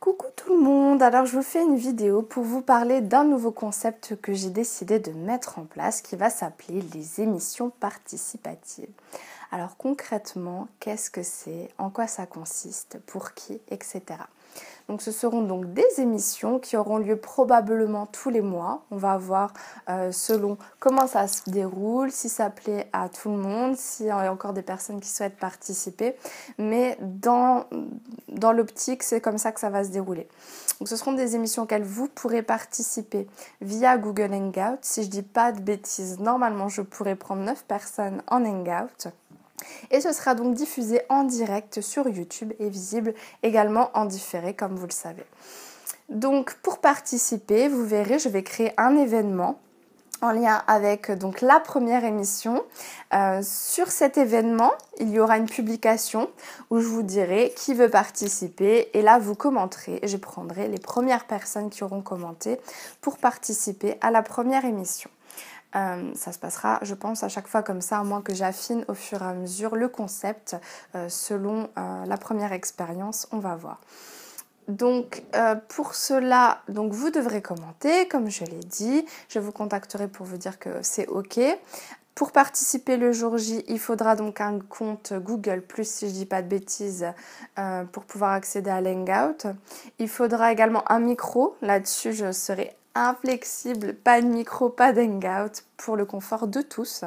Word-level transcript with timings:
Coucou 0.00 0.28
tout 0.34 0.56
le 0.56 0.62
monde, 0.62 1.02
alors 1.02 1.26
je 1.26 1.36
vous 1.36 1.42
fais 1.42 1.62
une 1.62 1.76
vidéo 1.76 2.22
pour 2.22 2.42
vous 2.42 2.62
parler 2.62 3.02
d'un 3.02 3.22
nouveau 3.22 3.50
concept 3.50 4.16
que 4.22 4.32
j'ai 4.32 4.48
décidé 4.48 4.98
de 4.98 5.12
mettre 5.12 5.58
en 5.58 5.64
place 5.64 6.00
qui 6.00 6.16
va 6.16 6.30
s'appeler 6.30 6.82
les 6.94 7.20
émissions 7.20 7.68
participatives. 7.68 8.88
Alors 9.52 9.76
concrètement, 9.76 10.68
qu'est-ce 10.78 11.10
que 11.10 11.22
c'est, 11.22 11.70
en 11.78 11.90
quoi 11.90 12.06
ça 12.06 12.26
consiste, 12.26 12.98
pour 13.06 13.34
qui, 13.34 13.60
etc. 13.68 14.02
Donc 14.88 15.02
ce 15.02 15.12
seront 15.12 15.42
donc 15.42 15.72
des 15.72 15.86
émissions 15.98 16.58
qui 16.58 16.76
auront 16.76 16.98
lieu 16.98 17.16
probablement 17.16 18.06
tous 18.06 18.30
les 18.30 18.40
mois. 18.40 18.82
On 18.90 18.96
va 18.96 19.16
voir 19.16 19.52
euh, 19.88 20.10
selon 20.10 20.58
comment 20.80 21.06
ça 21.06 21.28
se 21.28 21.48
déroule, 21.48 22.10
si 22.10 22.28
ça 22.28 22.50
plaît 22.50 22.88
à 22.92 23.08
tout 23.08 23.30
le 23.30 23.36
monde, 23.36 23.76
s'il 23.76 24.06
y 24.06 24.10
a 24.10 24.32
encore 24.32 24.52
des 24.52 24.62
personnes 24.62 25.00
qui 25.00 25.08
souhaitent 25.08 25.36
participer. 25.36 26.16
Mais 26.58 26.98
dans, 27.00 27.66
dans 28.28 28.52
l'optique, 28.52 29.04
c'est 29.04 29.20
comme 29.20 29.38
ça 29.38 29.52
que 29.52 29.60
ça 29.60 29.70
va 29.70 29.84
se 29.84 29.90
dérouler. 29.90 30.26
Donc 30.80 30.88
ce 30.88 30.96
seront 30.96 31.12
des 31.12 31.36
émissions 31.36 31.62
auxquelles 31.62 31.84
vous 31.84 32.08
pourrez 32.08 32.42
participer 32.42 33.28
via 33.60 33.96
Google 33.96 34.32
Hangout. 34.32 34.78
Si 34.82 35.04
je 35.04 35.08
dis 35.08 35.22
pas 35.22 35.52
de 35.52 35.60
bêtises, 35.60 36.18
normalement 36.18 36.68
je 36.68 36.82
pourrais 36.82 37.16
prendre 37.16 37.42
9 37.42 37.64
personnes 37.64 38.22
en 38.28 38.44
Hangout. 38.44 39.12
Et 39.90 40.00
ce 40.00 40.12
sera 40.12 40.34
donc 40.34 40.54
diffusé 40.54 41.02
en 41.08 41.24
direct 41.24 41.80
sur 41.80 42.08
YouTube 42.08 42.52
et 42.58 42.68
visible 42.68 43.14
également 43.42 43.90
en 43.94 44.04
différé 44.04 44.54
comme 44.54 44.76
vous 44.76 44.86
le 44.86 44.92
savez. 44.92 45.24
Donc 46.08 46.54
pour 46.62 46.78
participer, 46.78 47.68
vous 47.68 47.84
verrez, 47.84 48.18
je 48.18 48.28
vais 48.28 48.42
créer 48.42 48.72
un 48.76 48.96
événement 48.96 49.60
en 50.22 50.32
lien 50.32 50.62
avec 50.66 51.10
la 51.40 51.60
première 51.60 52.04
émission. 52.04 52.62
Euh, 53.14 53.40
sur 53.42 53.90
cet 53.90 54.18
événement, 54.18 54.72
il 54.98 55.10
y 55.10 55.20
aura 55.20 55.38
une 55.38 55.46
publication 55.46 56.30
où 56.70 56.80
je 56.80 56.86
vous 56.86 57.02
dirai 57.02 57.52
qui 57.56 57.74
veut 57.74 57.88
participer 57.88 58.90
et 58.94 59.02
là 59.02 59.18
vous 59.18 59.34
commenterez. 59.34 60.00
Je 60.02 60.16
prendrai 60.16 60.68
les 60.68 60.78
premières 60.78 61.26
personnes 61.26 61.70
qui 61.70 61.84
auront 61.84 62.02
commenté 62.02 62.60
pour 63.00 63.18
participer 63.18 63.96
à 64.00 64.10
la 64.10 64.22
première 64.22 64.64
émission. 64.64 65.10
Euh, 65.76 66.10
ça 66.14 66.32
se 66.32 66.38
passera, 66.38 66.78
je 66.82 66.94
pense, 66.94 67.22
à 67.22 67.28
chaque 67.28 67.46
fois 67.46 67.62
comme 67.62 67.80
ça, 67.80 67.98
à 67.98 68.04
moins 68.04 68.22
que 68.22 68.34
j'affine 68.34 68.84
au 68.88 68.94
fur 68.94 69.22
et 69.22 69.26
à 69.26 69.34
mesure 69.34 69.76
le 69.76 69.88
concept 69.88 70.56
euh, 70.94 71.08
selon 71.08 71.68
euh, 71.78 72.04
la 72.06 72.16
première 72.16 72.52
expérience. 72.52 73.28
On 73.32 73.38
va 73.38 73.56
voir. 73.56 73.80
Donc 74.68 75.24
pour 75.66 75.96
cela, 75.96 76.60
donc 76.68 76.92
vous 76.92 77.10
devrez 77.10 77.42
commenter, 77.42 78.06
comme 78.06 78.30
je 78.30 78.44
l'ai 78.44 78.60
dit. 78.60 79.04
Je 79.28 79.40
vous 79.40 79.50
contacterai 79.50 80.06
pour 80.06 80.26
vous 80.26 80.36
dire 80.36 80.60
que 80.60 80.68
c'est 80.82 81.08
OK. 81.08 81.40
Pour 82.14 82.30
participer 82.30 82.96
le 82.96 83.10
jour 83.10 83.36
J, 83.36 83.64
il 83.66 83.80
faudra 83.80 84.14
donc 84.14 84.40
un 84.40 84.60
compte 84.60 85.12
Google 85.12 85.62
Plus, 85.62 85.90
si 85.90 86.08
je 86.08 86.12
dis 86.12 86.26
pas 86.26 86.40
de 86.40 86.46
bêtises, 86.46 87.04
pour 87.90 88.04
pouvoir 88.04 88.30
accéder 88.30 88.70
à 88.70 88.80
l'Hangout. 88.80 89.44
Il 89.98 90.08
faudra 90.08 90.52
également 90.52 90.84
un 90.88 91.00
micro. 91.00 91.56
Là-dessus, 91.62 92.12
je 92.12 92.30
serai 92.30 92.76
inflexible, 92.94 93.94
pas 93.94 94.20
de 94.20 94.26
micro, 94.26 94.68
pas 94.68 94.92
d'hangout 94.92 95.62
pour 95.76 95.96
le 95.96 96.04
confort 96.04 96.46
de 96.46 96.60
tous. 96.60 97.04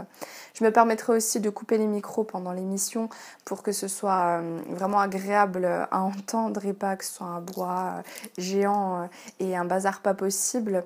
Je 0.54 0.64
me 0.64 0.72
permettrai 0.72 1.14
aussi 1.14 1.40
de 1.40 1.50
couper 1.50 1.78
les 1.78 1.88
micros 1.88 2.24
pendant 2.24 2.54
l'émission 2.54 3.10
pour 3.44 3.64
que 3.64 3.72
ce 3.72 3.88
soit 3.88 4.40
euh, 4.40 4.60
vraiment 4.70 5.00
agréable 5.00 5.66
à 5.66 6.02
entendre 6.02 6.66
et 6.66 6.74
pas 6.74 6.96
que 6.96 7.04
ce 7.04 7.14
soit 7.14 7.28
un 7.28 7.42
bois 7.42 7.96
euh, 7.98 8.02
géant 8.38 9.02
euh, 9.02 9.06
et 9.40 9.58
un 9.58 9.66
bazar 9.66 10.00
pas 10.00 10.14
possible 10.14 10.84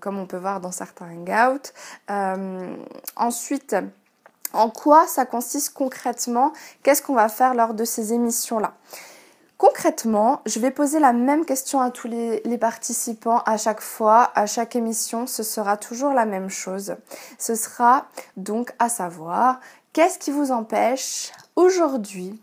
comme 0.00 0.18
on 0.18 0.26
peut 0.26 0.36
voir 0.36 0.60
dans 0.60 0.70
certains 0.70 1.06
hangouts. 1.06 1.72
ensuite, 3.16 3.76
en 4.52 4.70
quoi 4.70 5.06
ça 5.06 5.26
consiste 5.26 5.74
concrètement? 5.74 6.52
Qu'est-ce 6.82 7.02
qu'on 7.02 7.14
va 7.14 7.28
faire 7.28 7.54
lors 7.54 7.74
de 7.74 7.84
ces 7.84 8.12
émissions-là? 8.12 8.74
Concrètement, 9.60 10.40
je 10.46 10.58
vais 10.58 10.70
poser 10.70 11.00
la 11.00 11.12
même 11.12 11.44
question 11.44 11.82
à 11.82 11.90
tous 11.90 12.08
les, 12.08 12.56
participants 12.56 13.42
à 13.44 13.58
chaque 13.58 13.82
fois, 13.82 14.30
à 14.34 14.46
chaque 14.46 14.74
émission, 14.74 15.26
ce 15.26 15.42
sera 15.42 15.76
toujours 15.76 16.14
la 16.14 16.24
même 16.24 16.48
chose. 16.48 16.96
Ce 17.36 17.54
sera 17.54 18.06
donc 18.38 18.72
à 18.78 18.88
savoir, 18.88 19.60
qu'est-ce 19.92 20.18
qui 20.18 20.30
vous 20.30 20.50
empêche 20.50 21.30
aujourd'hui 21.56 22.40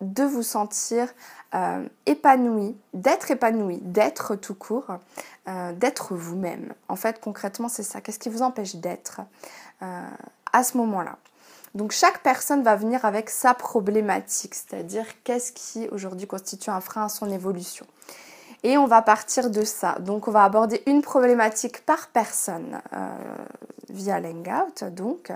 de 0.00 0.24
vous 0.24 0.42
sentir 0.42 1.06
euh, 1.54 1.86
épanoui, 2.06 2.76
d'être 2.92 3.30
épanoui, 3.30 3.78
d'être 3.80 4.34
tout 4.34 4.56
court, 4.56 4.98
euh, 5.46 5.72
d'être 5.74 6.16
vous-même? 6.16 6.74
En 6.88 6.96
fait, 6.96 7.20
concrètement, 7.20 7.68
c'est 7.68 7.84
ça. 7.84 8.00
Qu'est-ce 8.00 8.18
qui 8.18 8.30
vous 8.30 8.42
empêche 8.42 8.74
d'être 8.74 9.20
euh, 9.82 10.02
à 10.52 10.64
ce 10.64 10.76
moment-là? 10.76 11.18
Donc 11.78 11.92
chaque 11.92 12.24
personne 12.24 12.64
va 12.64 12.74
venir 12.74 13.04
avec 13.04 13.30
sa 13.30 13.54
problématique, 13.54 14.56
c'est-à-dire 14.56 15.04
qu'est-ce 15.22 15.52
qui 15.52 15.86
aujourd'hui 15.92 16.26
constitue 16.26 16.70
un 16.70 16.80
frein 16.80 17.04
à 17.04 17.08
son 17.08 17.30
évolution. 17.30 17.86
Et 18.64 18.76
on 18.76 18.88
va 18.88 19.00
partir 19.00 19.48
de 19.48 19.62
ça. 19.62 19.94
Donc 20.00 20.26
on 20.26 20.32
va 20.32 20.42
aborder 20.42 20.82
une 20.86 21.02
problématique 21.02 21.86
par 21.86 22.08
personne 22.08 22.80
euh, 22.92 23.08
via 23.90 24.18
l'Hangout. 24.18 24.90
Donc. 24.90 25.30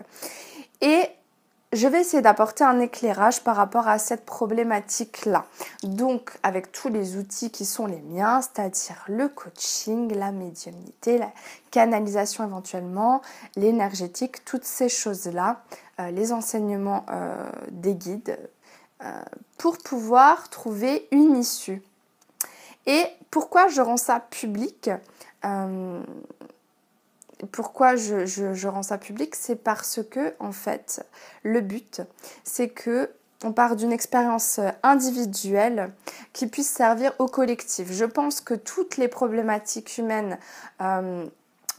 Et 0.81 1.09
je 1.73 1.89
vais 1.89 2.01
essayer 2.01 2.23
d'apporter 2.23 2.65
un 2.65 2.81
éclairage 2.81 3.43
par 3.43 3.57
rapport 3.57 3.89
à 3.89 3.99
cette 3.99 4.27
problématique-là. 4.27 5.47
Donc, 5.83 6.33
avec 6.43 6.71
tous 6.71 6.89
les 6.89 7.17
outils 7.17 7.51
qui 7.51 7.65
sont 7.65 7.87
les 7.87 8.03
miens, 8.03 8.43
c'est-à-dire 8.43 9.03
le 9.09 9.29
coaching, 9.29 10.13
la 10.15 10.33
médiumnité, 10.33 11.17
la 11.17 11.31
canalisation 11.71 12.45
éventuellement, 12.45 13.23
l'énergétique, 13.57 14.45
toutes 14.45 14.65
ces 14.65 14.91
choses-là, 14.91 15.63
les 16.11 16.33
enseignements 16.33 17.07
euh, 17.11 17.51
des 17.71 17.95
guides, 17.95 18.39
euh, 19.03 19.23
pour 19.59 19.79
pouvoir 19.79 20.49
trouver 20.49 21.09
une 21.11 21.37
issue. 21.37 21.83
Et 22.87 23.05
pourquoi 23.31 23.69
je 23.69 23.81
rends 23.81 23.97
ça 23.97 24.21
public 24.21 24.91
pourquoi 27.51 27.97
je, 27.97 28.69
rends 28.69 28.85
ça 28.85 28.99
public 28.99 29.35
C'est 29.35 29.57
parce 29.57 30.01
que, 30.09 30.35
en 30.39 30.53
fait, 30.53 31.05
le 31.43 31.61
but, 31.61 32.03
c'est 32.45 32.69
que 32.69 33.11
on 33.45 33.53
part 33.53 33.75
d'une 33.75 33.91
expérience 33.91 34.61
individuelle 34.85 35.93
qui 36.33 36.47
puisse 36.47 36.69
servir 36.69 37.13
au 37.19 37.27
collectif. 37.27 37.91
Je 37.91 38.05
pense 38.05 38.41
que 38.41 38.55
toutes 38.55 38.97
les 38.97 39.09
problématiques 39.09 39.99
humaines 39.99 40.39
euh, 40.81 41.27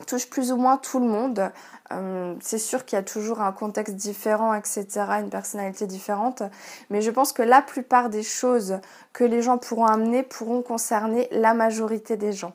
touchent 0.08 0.30
plus 0.30 0.52
ou 0.52 0.58
moins 0.58 0.78
tout 0.78 1.00
le 1.00 1.08
monde. 1.08 1.52
Euh, 1.92 2.36
c'est 2.42 2.58
sûr 2.58 2.86
qu'il 2.86 2.96
y 2.96 3.00
a 3.00 3.04
toujours 3.04 3.42
un 3.42 3.52
contexte 3.52 3.96
différent, 3.96 4.54
etc., 4.54 4.86
une 5.20 5.30
personnalité 5.30 5.86
différente, 5.86 6.44
mais 6.90 7.02
je 7.02 7.12
pense 7.12 7.34
que 7.34 7.44
la 7.44 7.62
plupart 7.62 8.10
des 8.10 8.24
choses 8.24 8.80
que 9.12 9.24
les 9.24 9.42
gens 9.42 9.58
pourront 9.58 9.86
amener 9.86 10.24
pourront 10.24 10.62
concerner 10.62 11.28
la 11.32 11.54
majorité 11.54 12.18
des 12.18 12.34
gens. 12.34 12.54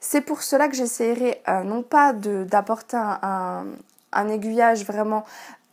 C'est 0.00 0.20
pour 0.20 0.42
cela 0.42 0.68
que 0.68 0.74
j'essaierai 0.74 1.42
euh, 1.48 1.64
non 1.64 1.82
pas 1.82 2.12
d'apporter 2.12 2.96
un, 2.96 3.64
aiguillage 4.30 4.84
vraiment 4.84 5.24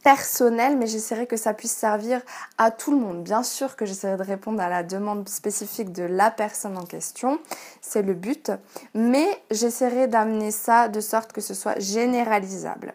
personnel, 0.05 0.77
mais 0.77 0.85
j'essaierai 0.85 1.25
que 1.25 1.35
ça 1.35 1.55
puisse 1.55 1.71
servir 1.71 2.21
à 2.59 2.69
tout 2.69 2.91
le 2.91 2.97
monde. 2.97 3.23
Bien 3.23 3.41
sûr 3.41 3.75
que 3.75 3.88
j'essaierai 3.88 4.17
de 4.17 4.23
répondre 4.23 4.61
à 4.61 4.69
la 4.69 4.83
demande 4.83 5.27
spécifique 5.27 5.91
de 5.91 6.03
la 6.03 6.29
personne 6.29 6.77
en 6.77 6.85
question, 6.85 7.39
c'est 7.81 8.03
le 8.03 8.13
but, 8.13 8.51
mais 8.94 9.27
j'essaierai 9.49 10.07
d'amener 10.07 10.51
ça 10.51 10.89
de 10.89 10.99
sorte 10.99 11.33
que 11.33 11.41
ce 11.41 11.55
soit 11.55 11.79
généralisable. 11.79 12.94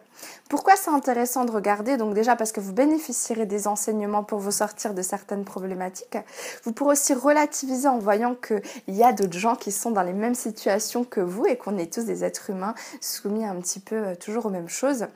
Pourquoi 0.49 0.75
c'est 0.75 0.91
intéressant 0.91 1.45
de 1.45 1.51
regarder? 1.51 1.97
Donc 1.97 2.13
déjà 2.13 2.35
parce 2.35 2.51
que 2.51 2.59
vous 2.59 2.73
bénéficierez 2.73 3.45
des 3.45 3.67
enseignements 3.67 4.23
pour 4.23 4.39
vous 4.39 4.51
sortir 4.51 4.93
de 4.93 5.01
certaines 5.01 5.45
problématiques. 5.45 6.17
Vous 6.63 6.73
pourrez 6.73 6.91
aussi 6.91 7.13
relativiser 7.13 7.87
en 7.87 7.99
voyant 7.99 8.35
qu'il 8.35 8.61
y 8.95 9.03
a 9.03 9.13
d'autres 9.13 9.37
gens 9.37 9.55
qui 9.55 9.71
sont 9.71 9.91
dans 9.91 10.03
les 10.03 10.13
mêmes 10.13 10.35
situations 10.35 11.03
que 11.03 11.21
vous 11.21 11.45
et 11.45 11.57
qu'on 11.57 11.77
est 11.77 11.91
tous 11.91 12.03
des 12.03 12.23
êtres 12.23 12.49
humains 12.49 12.75
soumis 12.99 13.45
un 13.45 13.55
petit 13.55 13.79
peu 13.79 13.95
euh, 13.95 14.15
toujours 14.15 14.45
aux 14.45 14.49
mêmes 14.49 14.69
choses. 14.69 15.07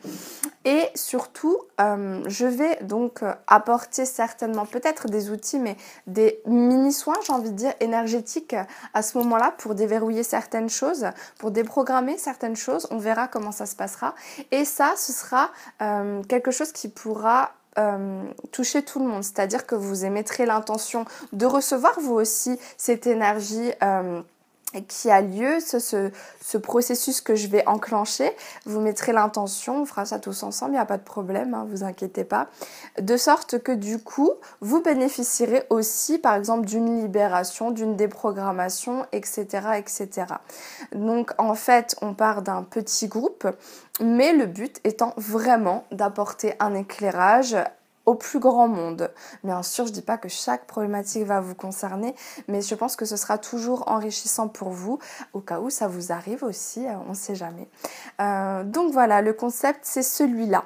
Et 0.63 0.89
surtout, 0.95 1.57
euh, 1.79 1.84
je 2.27 2.45
vais 2.45 2.77
donc 2.83 3.23
euh, 3.23 3.33
apporter 3.47 4.05
certainement 4.05 4.65
peut-être 4.65 5.07
des 5.07 5.29
outils, 5.29 5.59
mais 5.59 5.75
des 6.07 6.41
mini-soins, 6.45 7.15
j'ai 7.25 7.33
envie 7.33 7.51
de 7.51 7.55
dire, 7.55 7.73
énergétiques 7.79 8.55
à 8.93 9.01
ce 9.01 9.17
moment-là 9.17 9.53
pour 9.57 9.75
déverrouiller 9.75 10.23
certaines 10.23 10.69
choses, 10.69 11.07
pour 11.39 11.51
déprogrammer 11.51 12.17
certaines 12.17 12.55
choses. 12.55 12.87
On 12.91 12.97
verra 12.97 13.27
comment 13.27 13.51
ça 13.51 13.65
se 13.65 13.75
passera. 13.75 14.15
Et 14.51 14.65
ça, 14.65 14.93
ce 14.97 15.11
sera 15.11 15.49
euh, 15.81 16.23
quelque 16.23 16.51
chose 16.51 16.71
qui 16.71 16.87
pourra 16.87 17.51
euh, 17.77 18.23
toucher 18.53 18.83
tout 18.83 18.99
le 18.99 19.05
monde. 19.05 19.23
C'est-à-dire 19.23 19.65
que 19.65 19.75
vous 19.75 20.05
émettrez 20.05 20.45
l'intention 20.45 21.03
de 21.33 21.45
recevoir 21.45 21.99
vous 21.99 22.13
aussi 22.13 22.57
cette 22.77 23.05
énergie. 23.05 23.71
Euh, 23.83 24.21
qui 24.81 25.09
a 25.09 25.21
lieu, 25.21 25.59
ce, 25.59 25.79
ce, 25.79 26.57
processus 26.57 27.21
que 27.21 27.35
je 27.35 27.47
vais 27.47 27.65
enclencher. 27.67 28.31
Vous 28.65 28.79
mettrez 28.79 29.13
l'intention, 29.13 29.81
on 29.81 29.85
fera 29.85 30.05
ça 30.05 30.19
tous 30.19 30.43
ensemble, 30.43 30.71
il 30.71 30.75
n'y 30.75 30.79
a 30.79 30.85
pas 30.85 30.97
de 30.97 31.03
problème, 31.03 31.53
hein, 31.53 31.67
vous 31.69 31.83
inquiétez 31.83 32.23
pas. 32.23 32.47
De 32.99 33.17
sorte 33.17 33.59
que 33.59 33.71
du 33.71 33.99
coup, 33.99 34.31
vous 34.61 34.81
bénéficierez 34.81 35.63
aussi, 35.69 36.17
par 36.17 36.35
exemple, 36.35 36.65
d'une 36.65 37.01
libération, 37.01 37.71
d'une 37.71 37.95
déprogrammation, 37.95 39.05
etc., 39.11 39.45
etc. 39.77 40.27
Donc, 40.93 41.31
en 41.37 41.55
fait, 41.55 41.95
on 42.01 42.13
part 42.13 42.41
d'un 42.41 42.63
petit 42.63 43.07
groupe, 43.07 43.47
mais 44.01 44.33
le 44.33 44.45
but 44.45 44.79
étant 44.83 45.13
vraiment 45.17 45.85
d'apporter 45.91 46.53
un 46.59 46.73
éclairage 46.73 47.55
au 48.05 48.15
plus 48.15 48.39
grand 48.39 48.67
monde. 48.67 49.11
Bien 49.43 49.63
sûr, 49.63 49.87
je 49.87 49.91
dis 49.91 50.01
pas 50.01 50.17
que 50.17 50.29
chaque 50.29 50.67
problématique 50.67 51.23
va 51.23 51.39
vous 51.39 51.55
concerner, 51.55 52.15
mais 52.47 52.61
je 52.61 52.75
pense 52.75 52.95
que 52.95 53.05
ce 53.05 53.17
sera 53.17 53.37
toujours 53.37 53.87
enrichissant 53.87 54.47
pour 54.47 54.69
vous, 54.69 54.99
au 55.33 55.41
cas 55.41 55.59
où 55.59 55.69
ça 55.69 55.87
vous 55.87 56.11
arrive 56.11 56.43
aussi, 56.43 56.85
on 57.07 57.09
ne 57.09 57.15
sait 57.15 57.35
jamais. 57.35 57.67
donc 58.19 58.91
voilà, 58.91 59.21
le 59.21 59.33
concept 59.33 59.79
c'est 59.83 60.03
celui-là. 60.03 60.65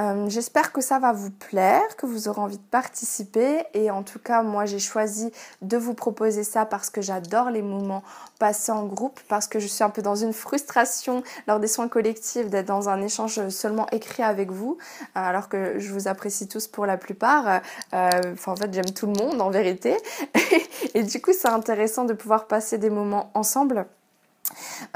Euh, 0.00 0.28
j'espère 0.28 0.72
que 0.72 0.80
ça 0.80 0.98
va 0.98 1.12
vous 1.12 1.30
plaire, 1.30 1.96
que 1.96 2.06
vous 2.06 2.28
aurez 2.28 2.40
envie 2.40 2.56
de 2.56 2.62
participer. 2.62 3.64
Et 3.74 3.90
en 3.90 4.02
tout 4.02 4.18
cas, 4.18 4.42
moi, 4.42 4.64
j'ai 4.64 4.78
choisi 4.78 5.30
de 5.60 5.76
vous 5.76 5.94
proposer 5.94 6.44
ça 6.44 6.64
parce 6.64 6.88
que 6.88 7.02
j'adore 7.02 7.50
les 7.50 7.62
moments 7.62 8.02
passés 8.38 8.72
en 8.72 8.86
groupe, 8.86 9.20
parce 9.28 9.46
que 9.46 9.58
je 9.58 9.66
suis 9.66 9.84
un 9.84 9.90
peu 9.90 10.00
dans 10.00 10.14
une 10.14 10.32
frustration 10.32 11.22
lors 11.46 11.60
des 11.60 11.68
soins 11.68 11.88
collectifs 11.88 12.48
d'être 12.48 12.66
dans 12.66 12.88
un 12.88 13.02
échange 13.02 13.48
seulement 13.48 13.86
écrit 13.90 14.22
avec 14.22 14.50
vous, 14.50 14.78
euh, 14.80 15.06
alors 15.14 15.48
que 15.48 15.78
je 15.78 15.92
vous 15.92 16.08
apprécie 16.08 16.48
tous 16.48 16.68
pour 16.68 16.86
la 16.86 16.96
plupart. 16.96 17.60
Euh, 17.92 18.10
en 18.46 18.56
fait, 18.56 18.72
j'aime 18.72 18.90
tout 18.94 19.06
le 19.06 19.12
monde 19.12 19.40
en 19.40 19.50
vérité. 19.50 19.96
et 20.94 21.02
du 21.02 21.20
coup, 21.20 21.32
c'est 21.32 21.48
intéressant 21.48 22.04
de 22.04 22.14
pouvoir 22.14 22.46
passer 22.46 22.78
des 22.78 22.90
moments 22.90 23.30
ensemble. 23.34 23.86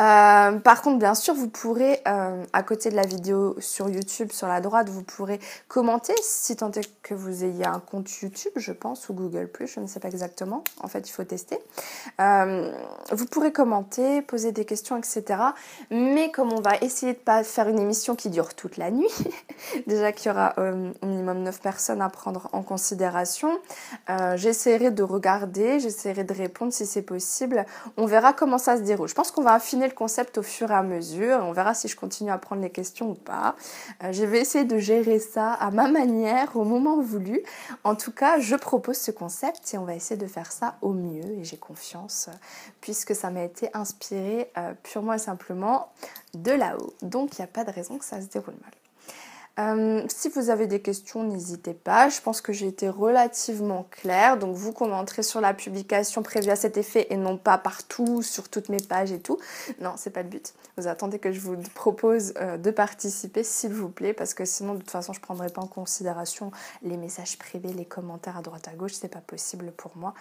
Euh, 0.00 0.58
par 0.58 0.82
contre, 0.82 0.98
bien 0.98 1.14
sûr, 1.14 1.34
vous 1.34 1.48
pourrez, 1.48 2.00
euh, 2.06 2.44
à 2.52 2.62
côté 2.62 2.90
de 2.90 2.96
la 2.96 3.06
vidéo 3.06 3.56
sur 3.60 3.88
YouTube, 3.88 4.32
sur 4.32 4.46
la 4.46 4.60
droite, 4.60 4.88
vous 4.88 5.02
pourrez 5.02 5.40
commenter 5.68 6.14
si 6.22 6.56
tant 6.56 6.70
est 6.72 6.90
que 7.02 7.14
vous 7.14 7.44
ayez 7.44 7.66
un 7.66 7.80
compte 7.80 8.10
YouTube, 8.20 8.52
je 8.56 8.72
pense, 8.72 9.08
ou 9.08 9.14
Google⁇ 9.14 9.50
je 9.66 9.80
ne 9.80 9.86
sais 9.86 10.00
pas 10.00 10.08
exactement. 10.08 10.64
En 10.80 10.88
fait, 10.88 11.08
il 11.08 11.12
faut 11.12 11.24
tester. 11.24 11.58
Euh, 12.20 12.72
vous 13.12 13.26
pourrez 13.26 13.52
commenter, 13.52 14.22
poser 14.22 14.52
des 14.52 14.64
questions, 14.64 14.96
etc. 14.96 15.24
Mais 15.90 16.30
comme 16.30 16.52
on 16.52 16.60
va 16.60 16.76
essayer 16.80 17.12
de 17.12 17.18
pas 17.18 17.42
faire 17.44 17.68
une 17.68 17.78
émission 17.78 18.14
qui 18.16 18.30
dure 18.30 18.54
toute 18.54 18.76
la 18.76 18.90
nuit, 18.90 19.10
déjà 19.86 20.12
qu'il 20.12 20.30
y 20.30 20.34
aura 20.34 20.54
au 20.58 21.06
minimum 21.06 21.42
9 21.42 21.60
personnes 21.60 22.02
à 22.02 22.08
prendre 22.08 22.48
en 22.52 22.62
considération, 22.62 23.58
j'essaierai 24.34 24.90
de 24.90 25.02
regarder, 25.02 25.80
j'essaierai 25.80 26.24
de 26.24 26.34
répondre 26.34 26.72
si 26.72 26.86
c'est 26.86 27.02
possible. 27.02 27.66
On 27.96 28.06
verra 28.06 28.32
comment 28.32 28.58
ça 28.58 28.76
se 28.76 28.82
déroule. 28.82 29.08
Je 29.08 29.14
pense 29.14 29.30
qu'on 29.30 29.42
va 29.42 29.54
affiner 29.54 29.75
le 29.84 29.92
concept 29.92 30.38
au 30.38 30.42
fur 30.42 30.70
et 30.70 30.74
à 30.74 30.82
mesure. 30.82 31.40
On 31.42 31.52
verra 31.52 31.74
si 31.74 31.88
je 31.88 31.96
continue 31.96 32.30
à 32.30 32.38
prendre 32.38 32.62
les 32.62 32.70
questions 32.70 33.10
ou 33.10 33.14
pas. 33.14 33.54
Euh, 34.02 34.12
je 34.12 34.24
vais 34.24 34.40
essayer 34.40 34.64
de 34.64 34.78
gérer 34.78 35.18
ça 35.18 35.52
à 35.52 35.70
ma 35.70 35.88
manière, 35.88 36.56
au 36.56 36.64
moment 36.64 37.00
voulu. 37.00 37.42
En 37.84 37.94
tout 37.94 38.12
cas, 38.12 38.38
je 38.38 38.56
propose 38.56 38.96
ce 38.96 39.10
concept 39.10 39.74
et 39.74 39.78
on 39.78 39.84
va 39.84 39.94
essayer 39.94 40.16
de 40.18 40.26
faire 40.26 40.50
ça 40.50 40.76
au 40.80 40.92
mieux. 40.92 41.38
Et 41.38 41.44
j'ai 41.44 41.58
confiance, 41.58 42.30
puisque 42.80 43.14
ça 43.14 43.30
m'a 43.30 43.42
été 43.42 43.68
inspiré 43.74 44.50
euh, 44.56 44.72
purement 44.82 45.12
et 45.12 45.18
simplement 45.18 45.88
de 46.32 46.52
là-haut. 46.52 46.94
Donc, 47.02 47.36
il 47.36 47.42
n'y 47.42 47.44
a 47.44 47.48
pas 47.48 47.64
de 47.64 47.70
raison 47.70 47.98
que 47.98 48.04
ça 48.04 48.20
se 48.20 48.26
déroule 48.26 48.54
mal. 48.62 48.72
Euh, 49.58 50.04
si 50.08 50.28
vous 50.28 50.50
avez 50.50 50.66
des 50.66 50.80
questions, 50.80 51.24
n'hésitez 51.24 51.72
pas. 51.72 52.10
Je 52.10 52.20
pense 52.20 52.42
que 52.42 52.52
j'ai 52.52 52.66
été 52.66 52.88
relativement 52.88 53.86
claire. 53.90 54.36
Donc 54.36 54.54
vous 54.54 54.72
commenterez 54.72 55.22
sur 55.22 55.40
la 55.40 55.54
publication 55.54 56.22
prévue 56.22 56.50
à 56.50 56.56
cet 56.56 56.76
effet 56.76 57.06
et 57.10 57.16
non 57.16 57.38
pas 57.38 57.56
partout, 57.56 58.22
sur 58.22 58.48
toutes 58.48 58.68
mes 58.68 58.82
pages 58.82 59.12
et 59.12 59.20
tout. 59.20 59.38
Non, 59.80 59.94
c'est 59.96 60.10
pas 60.10 60.22
le 60.22 60.28
but. 60.28 60.52
Vous 60.76 60.88
attendez 60.88 61.18
que 61.18 61.32
je 61.32 61.40
vous 61.40 61.56
propose 61.74 62.34
euh, 62.36 62.58
de 62.58 62.70
participer, 62.70 63.42
s'il 63.42 63.72
vous 63.72 63.88
plaît, 63.88 64.12
parce 64.12 64.34
que 64.34 64.44
sinon, 64.44 64.74
de 64.74 64.80
toute 64.80 64.90
façon, 64.90 65.14
je 65.14 65.20
prendrai 65.20 65.48
pas 65.48 65.62
en 65.62 65.66
considération 65.66 66.50
les 66.82 66.98
messages 66.98 67.38
privés, 67.38 67.72
les 67.72 67.86
commentaires 67.86 68.36
à 68.36 68.42
droite 68.42 68.68
à 68.68 68.72
gauche. 68.72 68.92
C'est 68.92 69.08
pas 69.08 69.20
possible 69.20 69.72
pour 69.72 69.96
moi. 69.96 70.12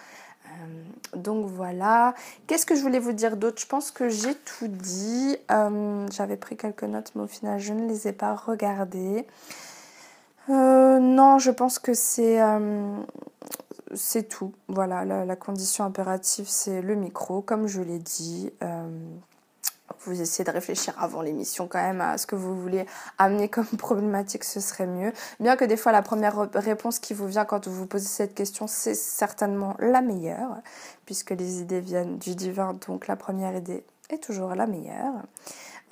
Euh, 0.45 1.17
donc 1.17 1.45
voilà. 1.45 2.13
Qu'est-ce 2.47 2.65
que 2.65 2.75
je 2.75 2.81
voulais 2.81 2.99
vous 2.99 3.13
dire 3.13 3.37
d'autre? 3.37 3.61
Je 3.61 3.67
pense 3.67 3.91
que 3.91 4.09
j'ai 4.09 4.35
tout 4.35 4.67
dit. 4.67 5.37
Euh, 5.51 6.07
j'avais 6.11 6.37
pris 6.37 6.57
quelques 6.57 6.83
notes, 6.83 7.11
mais 7.15 7.23
au 7.23 7.27
final, 7.27 7.59
je 7.59 7.73
ne 7.73 7.87
les 7.87 8.07
ai 8.07 8.13
pas 8.13 8.35
regardées. 8.35 9.25
Euh, 10.49 10.99
non, 10.99 11.39
je 11.39 11.51
pense 11.51 11.79
que 11.79 11.93
c'est 11.93 12.39
c'est 13.93 14.27
tout. 14.27 14.51
Voilà, 14.67 15.05
la, 15.05 15.23
la, 15.25 15.35
condition 15.35 15.85
impérative, 15.85 16.47
c'est 16.49 16.81
le 16.81 16.95
micro, 16.95 17.41
comme 17.41 17.67
je 17.67 17.81
l'ai 17.81 17.99
dit 17.99 18.51
vous 20.01 20.21
essayez 20.21 20.43
de 20.43 20.51
réfléchir 20.51 20.93
avant 20.99 21.21
l'émission 21.21 21.67
quand 21.67 21.81
même 21.81 22.01
à 22.01 22.17
ce 22.17 22.27
que 22.27 22.35
vous 22.35 22.59
voulez 22.59 22.85
amener 23.17 23.49
comme 23.49 23.65
problématique, 23.77 24.43
ce 24.43 24.59
serait 24.59 24.87
mieux. 24.87 25.11
Bien 25.39 25.55
que 25.55 25.65
des 25.65 25.77
fois 25.77 25.91
la 25.91 26.01
première 26.01 26.49
réponse 26.53 26.99
qui 26.99 27.13
vous 27.13 27.27
vient 27.27 27.45
quand 27.45 27.67
vous 27.67 27.75
vous 27.75 27.87
posez 27.87 28.07
cette 28.07 28.35
question, 28.35 28.67
c'est 28.67 28.95
certainement 28.95 29.75
la 29.79 30.01
meilleure, 30.01 30.57
puisque 31.05 31.31
les 31.31 31.61
idées 31.61 31.81
viennent 31.81 32.17
du 32.17 32.35
divin, 32.35 32.75
donc 32.87 33.07
la 33.07 33.15
première 33.15 33.55
idée 33.55 33.83
est 34.09 34.23
toujours 34.23 34.55
la 34.55 34.67
meilleure. 34.67 35.13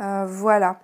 Euh, 0.01 0.25
voilà. 0.27 0.79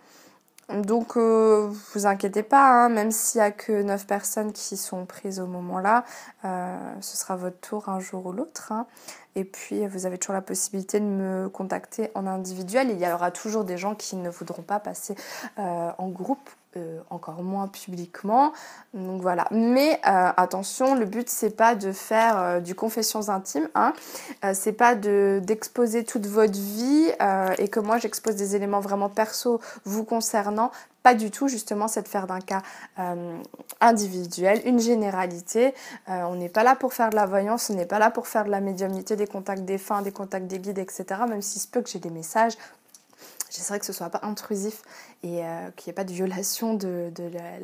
Donc, 0.70 1.18
euh, 1.18 1.72
vous 1.94 2.06
inquiétez 2.06 2.44
pas, 2.44 2.70
hein, 2.70 2.90
même 2.90 3.12
s'il 3.12 3.42
n'y 3.42 3.48
a 3.48 3.52
que 3.52 3.82
9 3.82 4.06
personnes 4.06 4.54
qui 4.54 4.78
sont 4.78 5.06
prises 5.06 5.40
au 5.40 5.48
moment-là, 5.48 6.06
euh, 6.46 6.78
ce 7.02 7.18
sera 7.18 7.36
votre 7.36 7.60
tour 7.60 7.90
un 7.90 8.00
jour 8.00 8.28
ou 8.28 8.32
l'autre. 8.32 8.72
Hein. 8.72 8.86
Et 9.36 9.44
puis, 9.44 9.86
vous 9.88 10.06
avez 10.06 10.18
toujours 10.18 10.34
la 10.34 10.42
possibilité 10.42 11.00
de 11.00 11.06
me 11.06 11.50
contacter 11.50 12.10
en 12.16 12.28
individuel. 12.28 12.90
Il 12.90 13.00
y 13.00 13.08
aura 13.08 13.32
toujours 13.32 13.64
des 13.64 13.78
gens 13.78 13.96
qui 13.96 14.16
ne 14.16 14.30
voudront 14.30 14.64
pas 14.64 14.80
passer 14.80 15.16
euh, 15.58 15.92
en 15.98 16.10
groupe 16.10 16.50
euh, 16.78 17.00
encore 17.10 17.42
moins 17.42 17.68
publiquement. 17.68 18.54
Donc 18.94 19.22
voilà. 19.22 19.48
Mais 19.52 20.00
euh, 20.08 20.32
attention, 20.36 20.96
le 20.96 21.06
but 21.06 21.30
c'est 21.30 21.56
pas 21.56 21.76
de 21.76 21.92
faire 21.92 22.62
du 22.62 22.76
confessions 22.76 23.30
intimes, 23.30 23.70
hein. 23.76 23.94
c'est 24.54 24.74
pas 24.74 24.96
de 24.96 25.42
d'exposer 25.44 26.04
toute 26.04 26.28
votre 26.28 26.60
vie 26.60 27.10
et 27.58 27.68
que 27.70 27.80
moi 27.80 27.98
j'expose 27.98 28.36
des 28.36 28.56
éléments 28.56 28.82
vraiment 28.82 29.10
perso 29.10 29.60
vous 29.86 30.04
concernant. 30.04 30.72
Pas 31.04 31.14
du 31.14 31.32
tout, 31.32 31.48
justement, 31.48 31.88
c'est 31.88 32.02
de 32.02 32.08
faire 32.08 32.28
d'un 32.28 32.42
cas 32.42 32.62
individuel, 33.80 34.62
une 34.66 34.80
généralité. 34.80 35.74
on 36.08 36.36
n'est 36.36 36.50
pas 36.50 36.64
là 36.64 36.76
pour 36.76 36.94
faire 36.94 37.10
de 37.10 37.16
la 37.16 37.26
voyance, 37.26 37.70
on 37.70 37.76
n'est 37.76 37.86
pas 37.86 38.00
là 38.00 38.12
pour 38.12 38.28
faire 38.28 38.44
de 38.44 38.50
la 38.50 38.60
médiumnité, 38.60 39.16
des 39.16 39.28
contacts 39.28 39.64
des 39.64 39.78
fins, 39.78 40.02
des 40.02 40.12
contacts 40.12 40.48
des 40.48 40.60
guides, 40.60 40.78
etc. 40.78 41.06
Même 41.28 41.42
s'il 41.42 41.62
se 41.62 41.68
peut 41.68 41.82
que 41.82 41.90
j'ai 41.90 42.00
des 42.00 42.10
messages 42.10 42.58
J'essaierai 43.50 43.80
que 43.80 43.86
ce 43.86 43.94
soit 43.94 44.10
pas 44.10 44.20
intrusif 44.24 44.84
et 45.24 45.44
euh, 45.44 45.72
qu'il 45.76 45.90
n'y 45.90 45.92
ait 45.92 45.94
pas 45.94 46.04
de 46.04 46.14
violation 46.14 46.76
de, 46.76 47.12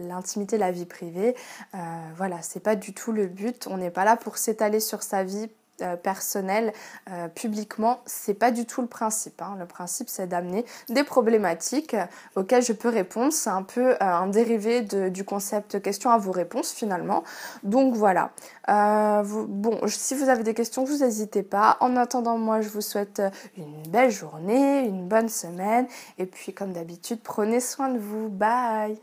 l'intimité, 0.08 0.56
de 0.56 0.62
la 0.62 0.72
vie 0.72 0.86
privée. 0.86 1.36
Euh, 1.76 1.78
voilà, 2.18 2.42
c'est 2.42 2.60
pas 2.60 2.76
du 2.76 2.94
tout 2.94 3.12
le 3.12 3.28
but. 3.28 3.68
On 3.70 3.78
n'est 3.78 3.92
pas 3.92 4.04
là 4.04 4.18
pour 4.18 4.38
s'étaler 4.38 4.80
sur 4.80 5.04
sa 5.04 5.24
vie 5.24 5.48
euh, 5.82 5.98
personnel 5.98 6.72
euh, 7.10 7.28
publiquement, 7.28 8.00
c'est 8.06 8.34
pas 8.34 8.52
du 8.52 8.66
tout 8.66 8.82
le 8.82 8.88
principe. 8.88 9.42
Hein. 9.42 9.58
Le 9.60 9.66
principe, 9.66 10.08
c'est 10.08 10.26
d'amener 10.26 10.64
des 10.88 11.04
problématiques 11.04 11.94
euh, 11.94 12.06
auxquelles 12.38 12.64
je 12.64 12.72
peux 12.72 12.88
répondre. 12.88 13.34
C'est 13.34 13.50
un 13.50 13.64
peu 13.64 13.96
un 14.00 14.28
dérivé 14.28 14.82
du 14.82 15.26
concept 15.26 15.82
question 15.82 16.12
à 16.12 16.18
vos 16.18 16.32
réponses 16.32 16.72
finalement. 16.72 17.26
Donc 17.64 17.94
voilà. 17.94 18.32
bon, 18.68 19.80
si 19.88 20.16
vous 20.16 20.30
avez 20.30 20.44
des 20.44 20.54
questions, 20.54 20.86
vous 20.86 21.00
n'hésitez 21.00 21.44
pas. 21.44 21.78
En 21.82 21.98
attendant, 21.98 22.38
moi, 22.38 22.62
je 22.62 22.70
vous 22.70 22.82
souhaite 22.82 23.22
une 23.58 23.84
belle 23.90 24.12
journée, 24.12 24.80
une 24.80 25.08
bonne 25.08 25.30
semaine. 25.30 25.88
Et 26.18 26.26
puis, 26.26 26.54
comme 26.54 26.72
d'habitude, 26.72 27.20
prenez 27.22 27.60
soin 27.60 27.90
de 27.90 28.00
vous. 28.00 28.30
Bye 28.30 28.98